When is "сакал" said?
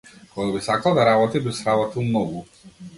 0.69-0.97